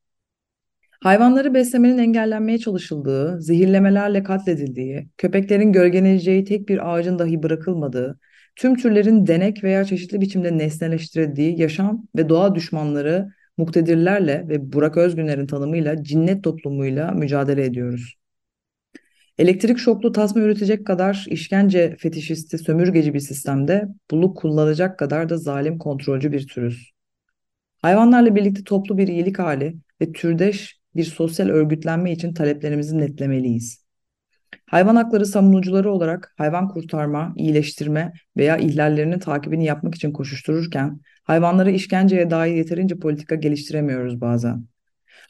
Hayvanları 1.00 1.54
beslemenin 1.54 1.98
engellenmeye 1.98 2.58
çalışıldığı, 2.58 3.40
zehirlemelerle 3.40 4.22
katledildiği, 4.22 5.08
köpeklerin 5.18 5.72
gölgeleneceği 5.72 6.44
tek 6.44 6.68
bir 6.68 6.92
ağacın 6.92 7.18
dahi 7.18 7.42
bırakılmadığı, 7.42 8.18
tüm 8.56 8.76
türlerin 8.76 9.26
denek 9.26 9.64
veya 9.64 9.84
çeşitli 9.84 10.20
biçimde 10.20 10.58
nesneleştirildiği 10.58 11.60
yaşam 11.60 12.06
ve 12.16 12.28
doğa 12.28 12.54
düşmanları 12.54 13.28
muktedirlerle 13.56 14.48
ve 14.48 14.72
Burak 14.72 14.96
Özgüner'in 14.96 15.46
tanımıyla 15.46 16.04
cinnet 16.04 16.44
toplumuyla 16.44 17.10
mücadele 17.12 17.64
ediyoruz. 17.64 18.14
Elektrik 19.38 19.78
şoklu 19.78 20.12
tasma 20.12 20.40
üretecek 20.42 20.86
kadar 20.86 21.26
işkence 21.28 21.96
fetişisti, 21.98 22.58
sömürgeci 22.58 23.14
bir 23.14 23.20
sistemde 23.20 23.88
buluk 24.10 24.36
kullanacak 24.36 24.98
kadar 24.98 25.28
da 25.28 25.36
zalim 25.36 25.78
kontrolcü 25.78 26.32
bir 26.32 26.46
türüz. 26.46 26.90
Hayvanlarla 27.82 28.34
birlikte 28.34 28.64
toplu 28.64 28.98
bir 28.98 29.08
iyilik 29.08 29.38
hali 29.38 29.76
ve 30.00 30.12
türdeş 30.12 30.79
bir 30.96 31.04
sosyal 31.04 31.48
örgütlenme 31.48 32.12
için 32.12 32.34
taleplerimizi 32.34 32.98
netlemeliyiz. 32.98 33.84
Hayvan 34.66 34.96
hakları 34.96 35.26
savunucuları 35.26 35.92
olarak 35.92 36.34
hayvan 36.36 36.68
kurtarma, 36.68 37.34
iyileştirme 37.36 38.12
veya 38.36 38.56
ihlallerinin 38.56 39.18
takibini 39.18 39.64
yapmak 39.64 39.94
için 39.94 40.12
koşuştururken 40.12 41.00
hayvanları 41.24 41.70
işkenceye 41.70 42.30
dair 42.30 42.54
yeterince 42.56 42.98
politika 42.98 43.34
geliştiremiyoruz 43.34 44.20
bazen. 44.20 44.64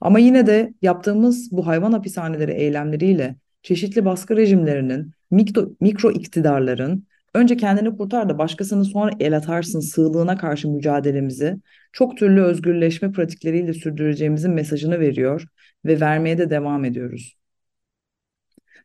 Ama 0.00 0.18
yine 0.18 0.46
de 0.46 0.74
yaptığımız 0.82 1.52
bu 1.52 1.66
hayvan 1.66 1.92
hapishaneleri 1.92 2.52
eylemleriyle 2.52 3.36
çeşitli 3.62 4.04
baskı 4.04 4.36
rejimlerinin, 4.36 5.12
mikro, 5.30 5.70
mikro 5.80 6.10
iktidarların 6.10 7.06
önce 7.34 7.56
kendini 7.56 7.96
kurtar 7.96 8.28
da 8.28 8.38
başkasını 8.38 8.84
sonra 8.84 9.10
el 9.20 9.36
atarsın 9.36 9.80
sığlığına 9.80 10.36
karşı 10.36 10.68
mücadelemizi 10.68 11.56
çok 11.92 12.16
türlü 12.16 12.42
özgürleşme 12.42 13.12
pratikleriyle 13.12 13.74
sürdüreceğimizin 13.74 14.50
mesajını 14.50 15.00
veriyor 15.00 15.44
ve 15.84 16.00
vermeye 16.00 16.38
de 16.38 16.50
devam 16.50 16.84
ediyoruz. 16.84 17.36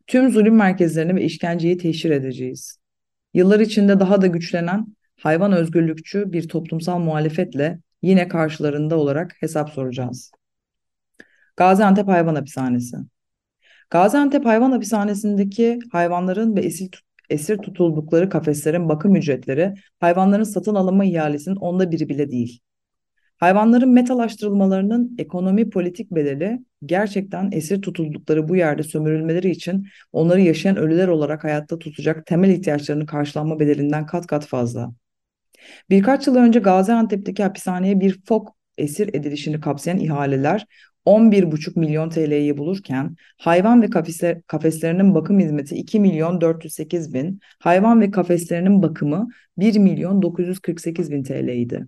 Tüm 0.08 0.32
zulüm 0.32 0.56
merkezlerini 0.56 1.16
ve 1.16 1.24
işkenceyi 1.24 1.78
teşhir 1.78 2.10
edeceğiz. 2.10 2.78
Yıllar 3.34 3.60
içinde 3.60 4.00
daha 4.00 4.22
da 4.22 4.28
güçlenen 4.28 4.96
hayvan 5.20 5.52
özgürlükçü 5.52 6.34
bir 6.34 6.48
toplumsal 6.48 7.00
muhalefetle 7.00 7.80
yine 8.02 8.28
karşılarında 8.28 8.98
olarak 8.98 9.36
hesap 9.40 9.70
soracağız. 9.70 10.32
Gaziantep 11.58 12.08
Hayvan 12.08 12.36
Hapishanesi 12.36 12.98
Gaziantep 13.90 14.46
Hayvan 14.46 14.72
Hapishanesi'ndeki 14.72 15.80
hayvanların 15.92 16.56
ve 16.56 16.62
esir, 16.62 17.05
esir 17.30 17.58
tutuldukları 17.58 18.30
kafeslerin 18.30 18.90
bakım 18.90 19.16
ücretleri 19.16 19.74
hayvanların 20.00 20.44
satın 20.44 20.76
alınma 20.76 21.06
ihalesinin 21.06 21.56
onda 21.56 21.92
biri 21.92 22.10
bile 22.10 22.32
değil. 22.32 22.60
Hayvanların 23.38 23.90
metalaştırılmalarının 23.90 25.16
ekonomi 25.18 25.70
politik 25.70 26.12
bedeli 26.12 26.60
gerçekten 26.86 27.50
esir 27.52 27.82
tutuldukları 27.82 28.48
bu 28.48 28.56
yerde 28.56 28.84
sömürülmeleri 28.84 29.50
için 29.50 29.88
onları 30.12 30.42
yaşayan 30.42 30.78
ölüler 30.78 31.08
olarak 31.08 31.44
hayatta 31.44 31.80
tutacak 31.80 32.26
temel 32.26 32.50
ihtiyaçlarını 32.50 33.06
karşılanma 33.06 33.60
bedelinden 33.60 34.06
kat 34.06 34.28
kat 34.28 34.46
fazla. 34.46 34.92
Birkaç 35.90 36.28
yıl 36.28 36.36
önce 36.36 36.60
Gaziantep'teki 36.60 37.44
hapishaneye 37.44 38.00
bir 38.00 38.22
fok 38.26 38.56
esir 38.78 39.08
edilişini 39.14 39.60
kapsayan 39.60 39.98
ihaleler 39.98 40.66
11,5 41.06 41.80
milyon 41.80 42.10
TL'yi 42.10 42.58
bulurken 42.58 43.16
hayvan 43.38 43.82
ve 43.82 43.90
kafesler, 43.90 44.42
kafeslerinin 44.42 45.16
bakım 45.16 45.40
hizmeti 45.40 45.76
2 45.76 46.00
milyon 46.00 46.42
408 46.42 47.14
bin, 47.14 47.40
hayvan 47.60 48.02
ve 48.02 48.12
kafeslerinin 48.12 48.84
bakımı 48.84 49.28
1 49.58 49.78
milyon 49.80 50.22
948 50.22 51.12
bin 51.12 51.24
TL 51.24 51.48
idi. 51.48 51.88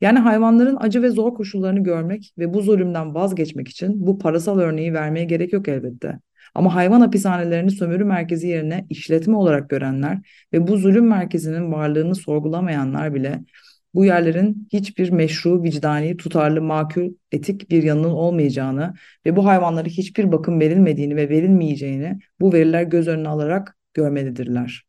Yani 0.00 0.18
hayvanların 0.18 0.76
acı 0.80 1.02
ve 1.02 1.10
zor 1.10 1.34
koşullarını 1.34 1.82
görmek 1.82 2.34
ve 2.38 2.54
bu 2.54 2.62
zulümden 2.62 3.14
vazgeçmek 3.14 3.68
için 3.68 4.06
bu 4.06 4.18
parasal 4.18 4.58
örneği 4.58 4.94
vermeye 4.94 5.24
gerek 5.24 5.52
yok 5.52 5.68
elbette. 5.68 6.18
Ama 6.54 6.74
hayvan 6.74 7.00
hapishanelerini 7.00 7.70
sömürü 7.70 8.04
merkezi 8.04 8.48
yerine 8.48 8.86
işletme 8.90 9.36
olarak 9.36 9.70
görenler 9.70 10.18
ve 10.52 10.66
bu 10.66 10.76
zulüm 10.76 11.06
merkezinin 11.06 11.72
varlığını 11.72 12.14
sorgulamayanlar 12.14 13.14
bile 13.14 13.44
bu 13.94 14.04
yerlerin 14.04 14.68
hiçbir 14.72 15.10
meşru, 15.10 15.62
vicdani, 15.62 16.16
tutarlı, 16.16 16.62
makul, 16.62 17.10
etik 17.32 17.70
bir 17.70 17.82
yanının 17.82 18.10
olmayacağını 18.10 18.94
ve 19.26 19.36
bu 19.36 19.46
hayvanlara 19.46 19.88
hiçbir 19.88 20.32
bakım 20.32 20.60
verilmediğini 20.60 21.16
ve 21.16 21.28
verilmeyeceğini 21.28 22.18
bu 22.40 22.52
veriler 22.52 22.82
göz 22.82 23.08
önüne 23.08 23.28
alarak 23.28 23.76
görmelidirler. 23.94 24.88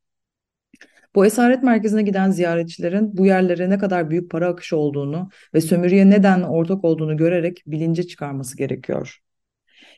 Bu 1.15 1.25
esaret 1.25 1.63
merkezine 1.63 2.01
giden 2.01 2.32
ziyaretçilerin 2.32 3.18
bu 3.18 3.25
yerlere 3.25 3.70
ne 3.70 3.77
kadar 3.77 4.10
büyük 4.10 4.32
para 4.32 4.48
akışı 4.48 4.77
olduğunu 4.77 5.29
ve 5.53 5.62
sömürüye 5.62 6.10
neden 6.10 6.41
ortak 6.41 6.84
olduğunu 6.86 7.18
görerek 7.18 7.63
bilince 7.68 8.03
çıkarması 8.08 8.58
gerekiyor. 8.58 9.20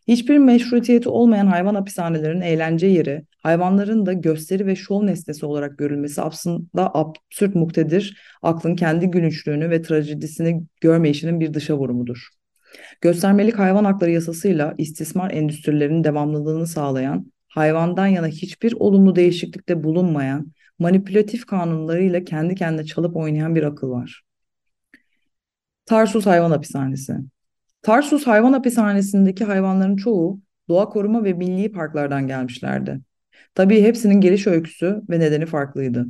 Hiçbir 0.07 0.37
meşrutiyeti 0.37 1.09
olmayan 1.09 1.47
hayvan 1.47 1.75
hapishanelerinin 1.75 2.41
eğlence 2.41 2.87
yeri, 2.87 3.25
hayvanların 3.43 4.05
da 4.05 4.13
gösteri 4.13 4.65
ve 4.65 4.75
şov 4.75 5.05
nesnesi 5.05 5.45
olarak 5.45 5.77
görülmesi 5.77 6.21
aslında 6.21 6.95
absürt 6.95 7.55
muktedir, 7.55 8.17
aklın 8.41 8.75
kendi 8.75 9.07
gülünçlüğünü 9.07 9.69
ve 9.69 9.81
trajedisini 9.81 10.63
görmeyişinin 10.81 11.39
bir 11.39 11.53
dışa 11.53 11.77
vurumudur. 11.77 12.27
Göstermelik 13.01 13.59
hayvan 13.59 13.85
hakları 13.85 14.11
yasasıyla 14.11 14.75
istismar 14.77 15.31
endüstrilerinin 15.31 16.03
devamlılığını 16.03 16.67
sağlayan, 16.67 17.31
hayvandan 17.47 18.07
yana 18.07 18.27
hiçbir 18.27 18.73
olumlu 18.73 19.15
değişiklikte 19.15 19.83
bulunmayan, 19.83 20.51
manipülatif 20.79 21.45
kanunlarıyla 21.45 22.23
kendi 22.23 22.55
kendine 22.55 22.85
çalıp 22.85 23.15
oynayan 23.15 23.55
bir 23.55 23.63
akıl 23.63 23.89
var. 23.89 24.23
Tarsus 25.85 26.25
Hayvan 26.25 26.51
Hapishanesi 26.51 27.15
Tarsus 27.81 28.27
Hayvan 28.27 28.53
Hapishanesi'ndeki 28.53 29.43
hayvanların 29.43 29.95
çoğu 29.95 30.39
doğa 30.69 30.89
koruma 30.89 31.23
ve 31.23 31.33
milli 31.33 31.71
parklardan 31.71 32.27
gelmişlerdi. 32.27 33.01
Tabii 33.55 33.81
hepsinin 33.81 34.21
geliş 34.21 34.47
öyküsü 34.47 35.01
ve 35.09 35.19
nedeni 35.19 35.45
farklıydı. 35.45 36.07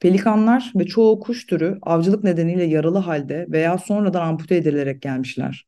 Pelikanlar 0.00 0.72
ve 0.76 0.86
çoğu 0.86 1.20
kuş 1.20 1.46
türü 1.46 1.78
avcılık 1.82 2.24
nedeniyle 2.24 2.64
yaralı 2.64 2.98
halde 2.98 3.46
veya 3.50 3.78
sonradan 3.78 4.20
ampute 4.20 4.56
edilerek 4.56 5.02
gelmişler. 5.02 5.66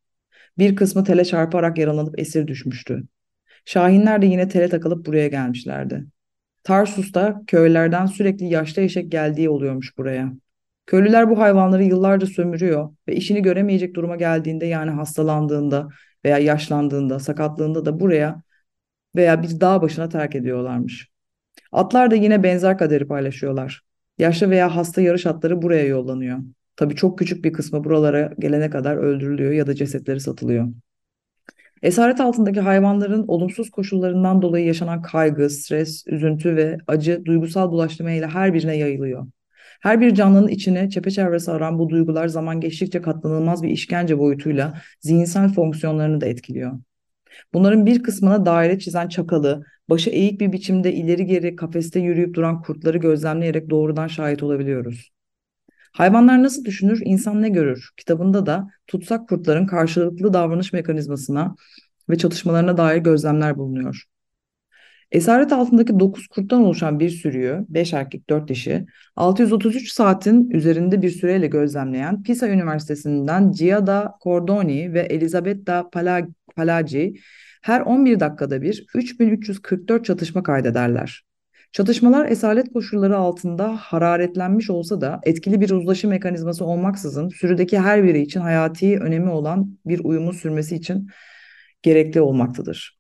Bir 0.59 0.77
kısmı 0.77 1.05
tele 1.05 1.25
çarparak 1.25 1.79
yaralanıp 1.79 2.21
esir 2.21 2.47
düşmüştü. 2.47 3.03
Şahinler 3.65 4.23
de 4.23 4.27
yine 4.27 4.49
tele 4.49 4.69
takılıp 4.69 5.07
buraya 5.07 5.29
gelmişlerdi. 5.29 6.07
Tarsus'ta 6.65 7.43
köylerden 7.47 8.07
sürekli 8.07 8.47
yaşlı 8.47 8.83
eşek 8.83 9.13
geldiği 9.13 9.51
oluyormuş 9.51 9.99
buraya. 9.99 10.33
Köylüler 10.89 11.31
bu 11.31 11.39
hayvanları 11.39 11.85
yıllarca 11.85 12.27
sömürüyor 12.27 12.91
ve 13.09 13.17
işini 13.17 13.43
göremeyecek 13.43 13.95
duruma 13.95 14.17
geldiğinde 14.17 14.67
yani 14.67 14.91
hastalandığında 14.91 15.89
veya 16.25 16.39
yaşlandığında, 16.39 17.19
sakatlığında 17.19 17.85
da 17.85 18.01
buraya 18.01 18.43
veya 19.17 19.43
bir 19.43 19.61
dağ 19.61 19.83
başına 19.83 20.09
terk 20.09 20.35
ediyorlarmış. 20.35 21.09
Atlar 21.73 22.11
da 22.11 22.15
yine 22.15 22.43
benzer 22.43 22.79
kaderi 22.79 23.07
paylaşıyorlar. 23.07 23.83
Yaşlı 24.19 24.51
veya 24.51 24.77
hasta 24.77 25.01
yarış 25.01 25.27
atları 25.27 25.63
buraya 25.63 25.87
yollanıyor. 25.87 26.39
Tabii 26.77 26.97
çok 26.97 27.19
küçük 27.19 27.45
bir 27.45 27.53
kısmı 27.53 27.85
buralara 27.85 28.33
gelene 28.39 28.71
kadar 28.71 28.97
öldürülüyor 28.97 29.53
ya 29.53 29.67
da 29.67 29.75
cesetleri 29.75 30.21
satılıyor. 30.21 30.69
Esaret 31.83 32.21
altındaki 32.21 32.61
hayvanların 32.61 33.25
olumsuz 33.29 33.71
koşullarından 33.71 34.43
dolayı 34.43 34.67
yaşanan 34.67 35.03
kaygı, 35.03 35.51
stres, 35.51 36.05
üzüntü 36.07 36.57
ve 36.57 36.79
acı 36.87 37.25
duygusal 37.25 37.71
bulaştırmayla 37.71 38.35
her 38.35 38.55
birine 38.55 38.77
yayılıyor. 38.77 39.27
Her 39.81 40.01
bir 40.01 40.15
canlının 40.15 40.49
içine 40.49 40.91
çepeçevre 40.91 41.39
saran 41.39 41.79
bu 41.79 41.89
duygular 41.89 42.29
zaman 42.29 42.61
geçtikçe 42.61 43.03
katlanılmaz 43.03 43.63
bir 43.63 43.69
işkence 43.69 44.19
boyutuyla 44.19 44.81
zihinsel 45.01 45.53
fonksiyonlarını 45.55 46.21
da 46.21 46.27
etkiliyor. 46.27 46.73
Bunların 47.55 47.87
bir 47.87 48.03
kısmına 48.03 48.47
daire 48.47 48.79
çizen 48.79 49.09
çakalı, 49.09 49.65
başı 49.89 50.11
eğik 50.11 50.41
bir 50.41 50.53
biçimde 50.53 50.93
ileri 50.93 51.27
geri 51.27 51.57
kafeste 51.57 52.01
yürüyüp 52.01 52.35
duran 52.35 52.63
kurtları 52.63 52.99
gözlemleyerek 52.99 53.71
doğrudan 53.71 54.07
şahit 54.07 54.43
olabiliyoruz. 54.43 55.11
Hayvanlar 55.93 56.43
nasıl 56.43 56.65
düşünür, 56.65 57.01
insan 57.05 57.43
ne 57.43 57.49
görür? 57.49 57.91
Kitabında 57.97 58.47
da 58.47 58.69
tutsak 58.87 59.29
kurtların 59.29 59.67
karşılıklı 59.67 60.33
davranış 60.33 60.73
mekanizmasına 60.73 61.55
ve 62.09 62.19
çatışmalarına 62.19 62.77
dair 62.77 62.99
gözlemler 62.99 63.59
bulunuyor. 63.59 64.05
Esaret 65.13 65.53
altındaki 65.53 66.01
9 66.01 66.27
kurttan 66.27 66.65
oluşan 66.65 67.01
bir 67.01 67.11
sürüyü, 67.11 67.67
5 67.69 67.93
erkek 67.93 68.31
4 68.31 68.49
dişi, 68.49 68.87
633 69.17 69.93
saatin 69.93 70.51
üzerinde 70.51 71.03
bir 71.03 71.11
süreyle 71.11 71.47
gözlemleyen 71.47 72.23
Pisa 72.23 72.49
Üniversitesi'nden 72.49 73.53
Giada 73.53 74.15
Cordoni 74.23 74.95
ve 74.95 75.01
Elisabetta 75.01 75.91
Palagi 76.57 77.15
her 77.63 77.81
11 77.81 78.21
dakikada 78.21 78.63
bir 78.63 78.87
3344 78.95 80.05
çatışma 80.05 80.43
kaydederler. 80.43 81.25
Çatışmalar 81.73 82.29
esaret 82.29 82.73
koşulları 82.73 83.17
altında 83.17 83.77
hararetlenmiş 83.77 84.71
olsa 84.71 85.01
da 85.01 85.21
etkili 85.23 85.61
bir 85.61 85.71
uzlaşı 85.71 86.09
mekanizması 86.09 86.65
olmaksızın 86.65 87.29
sürüdeki 87.29 87.79
her 87.79 88.05
biri 88.05 88.21
için 88.21 88.41
hayati 88.41 88.99
önemi 88.99 89.31
olan 89.31 89.79
bir 89.87 90.01
uyumun 90.05 90.33
sürmesi 90.33 90.77
için 90.77 91.09
gerekli 91.83 92.21
olmaktadır. 92.21 92.98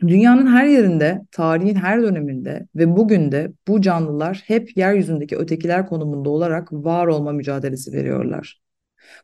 Dünyanın 0.00 0.46
her 0.46 0.66
yerinde, 0.66 1.22
tarihin 1.32 1.74
her 1.74 2.02
döneminde 2.02 2.66
ve 2.76 2.96
bugün 2.96 3.32
de 3.32 3.52
bu 3.68 3.80
canlılar 3.80 4.42
hep 4.46 4.76
yeryüzündeki 4.76 5.36
ötekiler 5.36 5.86
konumunda 5.86 6.30
olarak 6.30 6.72
var 6.72 7.06
olma 7.06 7.32
mücadelesi 7.32 7.92
veriyorlar. 7.92 8.60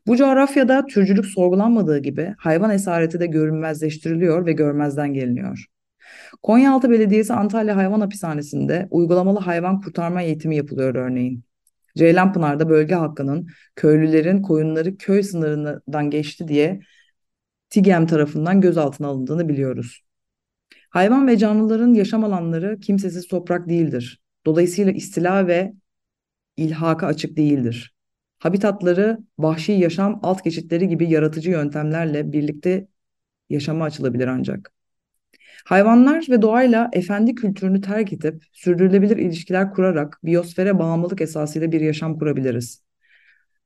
Bu 0.07 0.17
coğrafyada 0.17 0.85
türcülük 0.85 1.25
sorgulanmadığı 1.25 1.99
gibi 1.99 2.35
hayvan 2.37 2.71
esareti 2.71 3.19
de 3.19 3.25
görünmezleştiriliyor 3.25 4.45
ve 4.45 4.51
görmezden 4.53 5.13
geliniyor. 5.13 5.65
Konyaaltı 6.43 6.89
Belediyesi 6.89 7.33
Antalya 7.33 7.75
Hayvan 7.75 8.01
Hapishanesi'nde 8.01 8.87
uygulamalı 8.91 9.39
hayvan 9.39 9.81
kurtarma 9.81 10.21
eğitimi 10.21 10.55
yapılıyor 10.55 10.95
örneğin. 10.95 11.43
Ceylanpınar'da 11.97 12.69
bölge 12.69 12.95
hakkının 12.95 13.47
köylülerin 13.75 14.41
koyunları 14.41 14.97
köy 14.97 15.23
sınırından 15.23 16.09
geçti 16.09 16.47
diye 16.47 16.79
TİGEM 17.69 18.07
tarafından 18.07 18.61
gözaltına 18.61 19.07
alındığını 19.07 19.49
biliyoruz. 19.49 20.02
Hayvan 20.93 21.27
ve 21.27 21.37
canlıların 21.37 21.93
yaşam 21.93 22.23
alanları 22.23 22.79
kimsesiz 22.79 23.27
toprak 23.27 23.69
değildir. 23.69 24.21
Dolayısıyla 24.45 24.91
istila 24.91 25.47
ve 25.47 25.73
ilhaka 26.57 27.07
açık 27.07 27.37
değildir. 27.37 27.95
Habitatları 28.39 29.19
vahşi 29.39 29.71
yaşam 29.71 30.19
alt 30.23 30.43
geçitleri 30.43 30.87
gibi 30.87 31.09
yaratıcı 31.09 31.49
yöntemlerle 31.51 32.31
birlikte 32.31 32.87
yaşama 33.49 33.85
açılabilir 33.85 34.27
ancak. 34.27 34.73
Hayvanlar 35.65 36.25
ve 36.29 36.41
doğayla 36.41 36.89
efendi 36.93 37.35
kültürünü 37.35 37.81
terk 37.81 38.13
edip 38.13 38.43
sürdürülebilir 38.51 39.17
ilişkiler 39.17 39.73
kurarak 39.73 40.19
biyosfere 40.23 40.79
bağımlılık 40.79 41.21
esasıyla 41.21 41.71
bir 41.71 41.81
yaşam 41.81 42.19
kurabiliriz. 42.19 42.83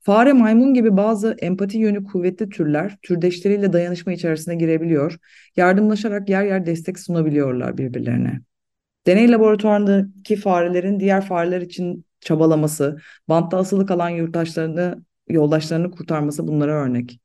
Fare, 0.07 0.33
maymun 0.33 0.73
gibi 0.73 0.97
bazı 0.97 1.35
empati 1.39 1.77
yönü 1.77 2.03
kuvvetli 2.03 2.49
türler 2.49 2.97
türdeşleriyle 3.01 3.73
dayanışma 3.73 4.13
içerisine 4.13 4.55
girebiliyor, 4.55 5.17
yardımlaşarak 5.55 6.29
yer 6.29 6.43
yer 6.43 6.65
destek 6.65 6.99
sunabiliyorlar 6.99 7.77
birbirlerine. 7.77 8.41
Deney 9.07 9.31
laboratuvarındaki 9.31 10.35
farelerin 10.35 10.99
diğer 10.99 11.25
fareler 11.25 11.61
için 11.61 12.05
çabalaması, 12.19 12.97
bantta 13.29 13.57
asılı 13.57 13.85
kalan 13.85 14.09
yurttaşlarını, 14.09 15.03
yoldaşlarını 15.29 15.91
kurtarması 15.91 16.47
bunlara 16.47 16.71
örnek. 16.71 17.19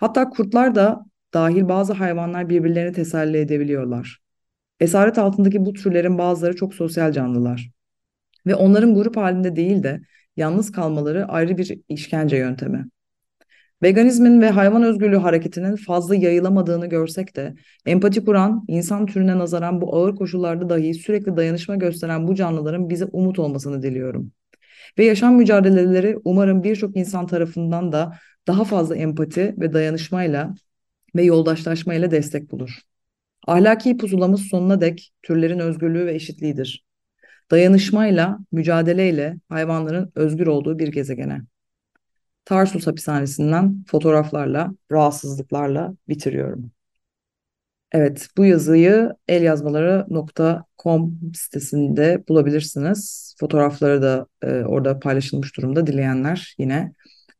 Hatta 0.00 0.30
kurtlar 0.30 0.74
da 0.74 1.04
dahil 1.34 1.68
bazı 1.68 1.92
hayvanlar 1.92 2.48
birbirlerini 2.48 2.92
teselli 2.92 3.38
edebiliyorlar. 3.38 4.18
Esaret 4.80 5.18
altındaki 5.18 5.66
bu 5.66 5.72
türlerin 5.72 6.18
bazıları 6.18 6.56
çok 6.56 6.74
sosyal 6.74 7.12
canlılar. 7.12 7.70
Ve 8.46 8.54
onların 8.54 8.94
grup 8.94 9.16
halinde 9.16 9.56
değil 9.56 9.82
de 9.82 10.00
yalnız 10.36 10.72
kalmaları 10.72 11.24
ayrı 11.28 11.58
bir 11.58 11.78
işkence 11.88 12.36
yöntemi. 12.36 12.86
Veganizmin 13.82 14.40
ve 14.40 14.50
hayvan 14.50 14.82
özgürlüğü 14.82 15.16
hareketinin 15.16 15.76
fazla 15.76 16.14
yayılamadığını 16.14 16.86
görsek 16.86 17.36
de 17.36 17.54
empati 17.86 18.24
kuran, 18.24 18.64
insan 18.68 19.06
türüne 19.06 19.38
nazaran 19.38 19.80
bu 19.80 19.96
ağır 19.96 20.16
koşullarda 20.16 20.68
dahi 20.68 20.94
sürekli 20.94 21.36
dayanışma 21.36 21.76
gösteren 21.76 22.28
bu 22.28 22.34
canlıların 22.34 22.90
bize 22.90 23.04
umut 23.04 23.38
olmasını 23.38 23.82
diliyorum. 23.82 24.32
Ve 24.98 25.04
yaşam 25.04 25.34
mücadeleleri 25.34 26.18
umarım 26.24 26.62
birçok 26.62 26.96
insan 26.96 27.26
tarafından 27.26 27.92
da 27.92 28.18
daha 28.46 28.64
fazla 28.64 28.96
empati 28.96 29.54
ve 29.58 29.72
dayanışmayla 29.72 30.54
ve 31.16 31.22
yoldaşlaşmayla 31.22 32.10
destek 32.10 32.50
bulur. 32.50 32.80
Ahlaki 33.46 33.96
pusulamız 33.96 34.40
sonuna 34.40 34.80
dek 34.80 35.12
türlerin 35.22 35.58
özgürlüğü 35.58 36.06
ve 36.06 36.14
eşitliğidir. 36.14 36.83
Dayanışmayla, 37.50 38.38
mücadeleyle 38.52 39.36
hayvanların 39.48 40.12
özgür 40.14 40.46
olduğu 40.46 40.78
bir 40.78 40.88
gezegene. 40.88 41.40
Tarsus 42.44 42.86
hapishanesinden 42.86 43.84
fotoğraflarla, 43.86 44.74
rahatsızlıklarla 44.92 45.94
bitiriyorum. 46.08 46.70
Evet, 47.92 48.28
bu 48.36 48.44
yazıyı 48.44 49.12
elyazmaları.com 49.28 51.20
sitesinde 51.34 52.24
bulabilirsiniz. 52.28 53.34
Fotoğrafları 53.40 54.02
da 54.02 54.26
e, 54.42 54.48
orada 54.64 55.00
paylaşılmış 55.00 55.56
durumda. 55.56 55.86
Dileyenler 55.86 56.54
yine 56.58 56.92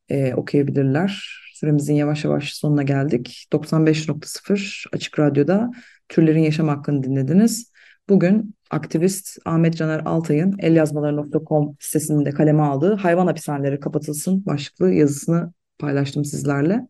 e, 0.09 0.35
okuyabilirler. 0.35 1.41
Süremizin 1.55 1.95
yavaş 1.95 2.25
yavaş 2.25 2.55
sonuna 2.55 2.83
geldik. 2.83 3.47
95.0 3.53 4.85
Açık 4.93 5.19
Radyo'da 5.19 5.71
Türlerin 6.09 6.43
Yaşam 6.43 6.69
Hakkını 6.69 7.03
dinlediniz. 7.03 7.73
Bugün 8.09 8.55
aktivist 8.75 9.39
Ahmet 9.45 9.77
Caner 9.77 10.03
Altay'ın 10.05 10.57
elyazmaları.com 10.59 11.77
sitesinde 11.81 12.31
kaleme 12.31 12.63
aldığı 12.63 12.95
hayvan 12.95 13.27
hapishaneleri 13.27 13.81
kapatılsın 13.81 14.47
başlıklı 14.47 14.93
yazısını 14.93 15.53
paylaştım 15.79 16.25
sizlerle. 16.25 16.81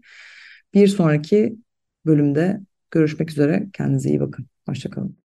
Bir 0.75 0.89
sonraki 0.89 1.57
bölümde 2.07 2.61
görüşmek 2.91 3.31
üzere. 3.31 3.67
Kendinize 3.73 4.09
iyi 4.09 4.21
bakın. 4.21 4.47
Hoşçakalın. 4.69 5.24